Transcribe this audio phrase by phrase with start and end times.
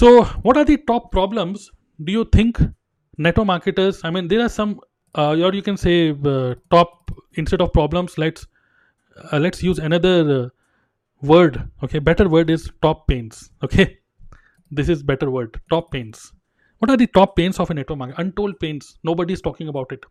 [0.00, 1.70] So, what are the top problems
[2.02, 2.58] do you think
[3.18, 4.00] network marketers?
[4.02, 4.80] I mean, there are some,
[5.14, 8.16] uh, or you can say uh, top instead of problems.
[8.16, 8.46] Let's
[9.30, 10.48] uh, let's use another uh,
[11.20, 11.68] word.
[11.82, 13.50] Okay, better word is top pains.
[13.62, 13.98] Okay,
[14.70, 15.60] this is better word.
[15.68, 16.32] Top pains.
[16.78, 18.18] What are the top pains of a network market?
[18.18, 18.96] Untold pains.
[19.04, 20.06] Nobody is talking about it.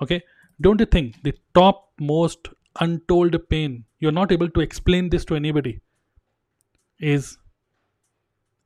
[0.00, 0.22] Okay,
[0.60, 5.34] don't you think the top most untold pain you're not able to explain this to
[5.34, 5.80] anybody
[7.00, 7.36] is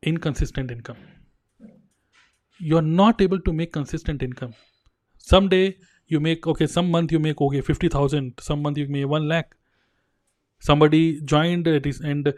[0.03, 0.97] inconsistent income.
[2.59, 4.55] You're not able to make consistent income.
[5.19, 9.29] Someday you make okay some month you make okay 50000 some month you make 1
[9.29, 9.55] lakh.
[10.59, 12.35] Somebody joined uh, this and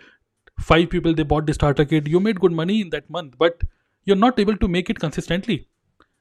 [0.60, 2.06] five people they bought the starter kit.
[2.06, 3.62] You made good money in that month but
[4.04, 5.68] you're not able to make it consistently.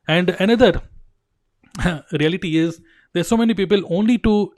[0.07, 0.81] And another
[2.11, 2.81] reality is
[3.13, 4.53] there's so many people only to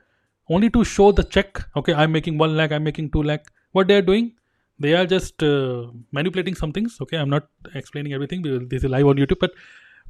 [0.50, 1.62] only to show the check.
[1.76, 3.52] Okay i'm making 1 lakh i'm making 2 lakh.
[3.72, 4.34] What they are doing
[4.80, 7.18] they are just uh, manipulating some things okay?
[7.18, 9.52] I'm not explaining everything because this is live on youtube but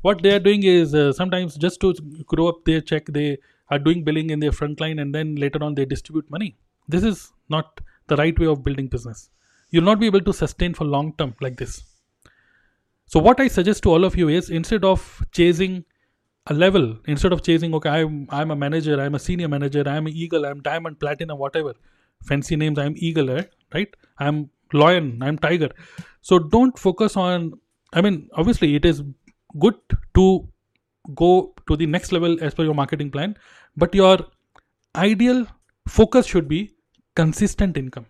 [0.02, 1.94] what they are doing is uh, sometimes just to
[2.28, 3.38] grow up their check they
[3.70, 6.56] are doing billing in their front line and then later on they distribute money.
[6.88, 9.30] This is not the right way of building business.
[9.72, 11.84] You'll not be able to sustain for long term like this.
[13.08, 15.86] So what i suggest to all of you is instead of chasing
[16.48, 20.08] a level instead of chasing okay i'm i'm a manager i'm a senior manager i'm
[20.08, 21.74] eagle i'm diamond platinum whatever
[22.24, 23.96] fancy names i'm eagle right, right?
[24.20, 25.70] i'm lion i'm tiger.
[26.22, 27.54] So don't focus on
[27.94, 29.04] i mean obviously it is
[29.60, 29.76] good
[30.16, 30.48] to
[31.16, 33.36] go to the next level as per your marketing plan
[33.78, 34.18] but your
[34.96, 35.46] ideal
[35.88, 36.72] focus should be
[37.16, 38.08] consistent income.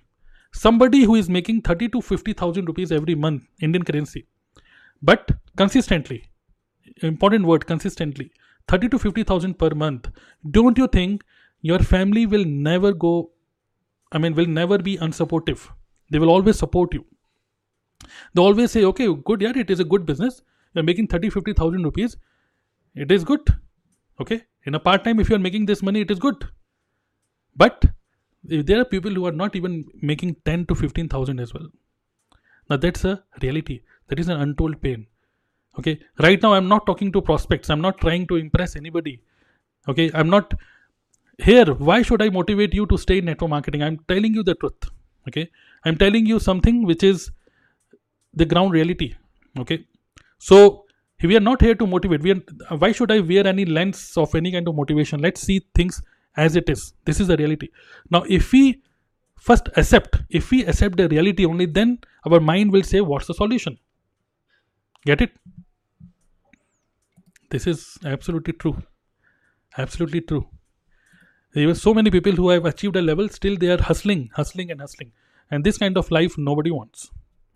[0.53, 4.25] Somebody who is making 30 to 50000 rupees every month indian currency.
[5.01, 6.23] But consistently
[7.01, 8.31] important word consistently
[8.67, 10.09] 30 to 50000 per month
[10.51, 11.23] don't you think
[11.61, 13.31] your family will never go
[14.11, 15.67] i mean will never be unsupportive
[16.09, 17.05] they will always support you.
[18.33, 20.41] They always say okay good yeah it is a good business.
[20.73, 22.17] You're making 30 50000 rupees.
[22.95, 23.41] It is good.
[24.21, 24.43] Okay?
[24.65, 26.47] In a part time if you're making this money it is good.
[27.55, 27.85] But
[28.47, 31.67] if there are people who are not even making 10 to 15000 as well
[32.69, 33.81] now that's a reality.
[34.07, 35.07] That is an untold pain.
[35.79, 35.99] Okay?
[36.19, 37.69] Right now i'm not talking to prospects.
[37.69, 39.21] I'm not trying to impress anybody.
[39.87, 40.11] Okay?
[40.13, 40.53] I'm not
[41.37, 41.65] here.
[41.65, 43.83] Why should i motivate you to stay in network marketing?
[43.83, 44.91] I'm telling you the truth
[45.27, 45.49] okay?
[45.83, 47.31] I'm telling you something which is
[48.33, 49.15] the ground reality.
[49.59, 49.85] Okay?
[50.37, 50.85] So
[51.21, 52.21] we are not here to motivate.
[52.21, 55.21] We are why should i wear any lens of any kind of motivation?
[55.21, 56.01] Let's see things
[56.37, 56.93] as it is.
[57.05, 57.69] This is the reality.
[58.09, 58.81] Now if we
[59.39, 63.33] first accept if we accept the reality only then our mind will say what's the
[63.33, 63.77] solution?
[65.05, 65.31] Get it?
[67.49, 68.81] This is absolutely true.
[69.77, 70.47] Absolutely true
[71.55, 74.71] there were so many people who have achieved a level still they are hustling hustling
[74.71, 75.11] and hustling.
[75.49, 77.11] And this kind of life nobody wants.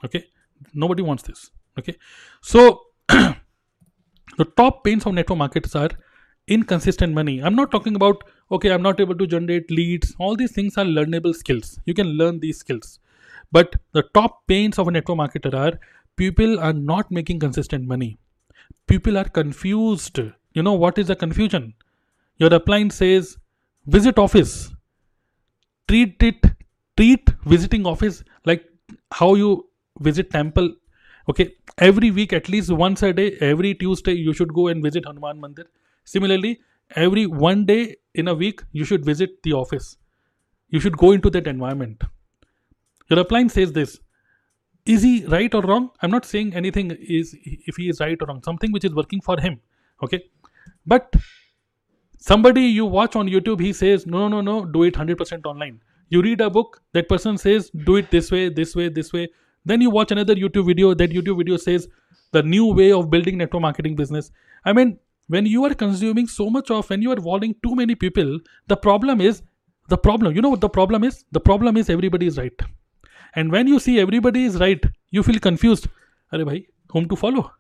[0.06, 0.26] Okay?
[0.74, 1.52] Nobody wants this.
[1.78, 1.96] Okay?
[2.42, 5.90] So the top pains of network marketers are
[6.48, 7.40] inconsistent money.
[7.40, 10.16] I'm not talking about okay i'm not able to generate leads.
[10.18, 11.78] All these things are learnable skills.
[11.86, 13.00] You can learn these skills.
[13.52, 15.78] But the top pains of a network marketer are
[16.16, 18.18] people are not making consistent money.
[18.88, 20.20] People are confused.
[20.54, 21.74] You know what is the confusion?
[22.38, 23.38] Your upline says
[23.98, 24.72] visit office.
[25.88, 26.46] Treat it
[26.98, 28.66] treat visiting office like
[29.12, 29.68] how you
[30.00, 30.74] visit temple.
[31.30, 35.06] Okay every week at least once a day every tuesday you should go and visit
[35.06, 35.66] hanuman mandir.
[36.04, 36.60] Similarly
[36.96, 39.98] every one day in a week you should visit the office.
[40.70, 42.04] You should go into that environment.
[43.10, 44.00] Your upline says this
[44.86, 45.90] is he right or wrong?
[46.02, 49.22] I'm not saying anything is if he is right or wrong something which is working
[49.22, 49.60] for him.
[50.04, 50.24] Okay?
[50.86, 51.14] But
[52.20, 55.80] somebody you watch on youtube he says no no no no do it 100% online.
[56.10, 59.30] You read a book that person says do it this way this way this way.
[59.66, 61.88] Then you watch another youtube video that youtube video says
[62.32, 64.32] the new way of building network marketing business.
[64.66, 64.98] I mean
[65.28, 68.76] when you are consuming so much of when you are following too many people the
[68.76, 69.42] problem is
[69.88, 71.24] the problem you know what the problem is?
[71.32, 72.60] The problem is everybody is right.
[73.36, 75.88] And when you see everybody is right you feel confused.
[76.34, 77.52] Are bhai, whom to follow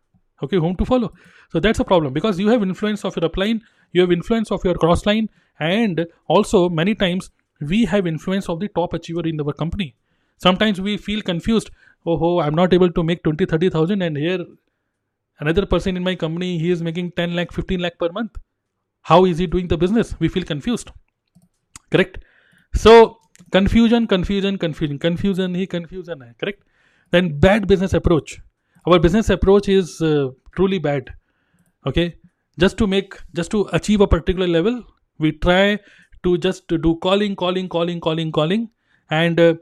[0.44, 1.14] okay whom to follow.
[1.52, 4.64] So that's a problem because you have influence of your upline you have influence of
[4.64, 9.40] your cross line and also many times we have influence of the top achiever in
[9.42, 9.96] our company.
[10.38, 11.70] Sometimes we feel confused.
[12.06, 14.46] Oh, oh i'm not able to make 20 30000 and here
[15.40, 18.38] another person in my company he is making 10 lakh 15 lakh per month.
[19.02, 20.16] How is he doing the business?
[20.20, 20.92] We feel confused.
[21.92, 22.24] Correct?
[22.74, 23.18] So
[23.52, 26.64] confusion confusion confusion confusion he confusion correct?
[27.12, 28.40] Then bad business approach
[28.88, 31.14] our business approach is uh, truly bad
[31.86, 32.16] okay?
[32.60, 34.84] Just to make just to achieve a particular level
[35.18, 35.80] we try
[36.24, 38.70] to just to do calling calling calling calling calling
[39.10, 39.54] and uh,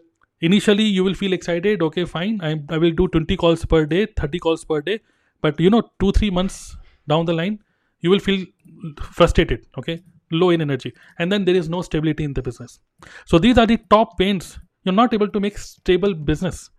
[0.41, 4.05] initially you will feel excited okay fine I, I will do 20 calls per day
[4.05, 4.99] 30 calls per day
[5.41, 6.75] but you know two three months
[7.07, 7.59] down the line
[8.01, 8.45] you will feel
[9.01, 10.01] frustrated okay?
[10.31, 12.79] Low in energy and then there is no stability in the business.
[13.25, 14.59] So these are the top pains.
[14.83, 16.69] You're not able to make stable business.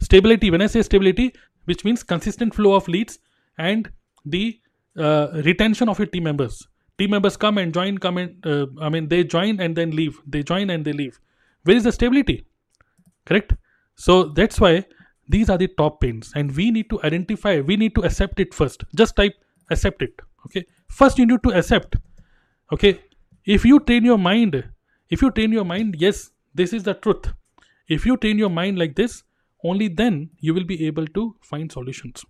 [0.00, 1.32] Stability when i say stability
[1.66, 3.18] which means consistent flow of leads
[3.58, 3.90] and
[4.24, 4.58] the
[4.98, 6.66] uh, retention of your team members.
[6.98, 10.20] Team members come and join come and uh, i mean they join and then leave.
[10.26, 11.20] They join and they leave.
[11.64, 12.46] Where is the stability?
[13.26, 13.52] Correct?
[13.96, 14.84] So that's why
[15.28, 16.32] these are the top pains.
[16.34, 18.84] And we need to identify we need to accept it first.
[18.94, 19.34] Just type
[19.70, 20.64] accept it okay?
[20.88, 21.96] First you need to accept
[22.72, 23.00] okay?
[23.44, 24.64] If you train your mind
[25.10, 27.32] if you train your mind yes this is the truth.
[27.88, 29.22] If you train your mind like this
[29.70, 32.24] only then you will be able to find solutions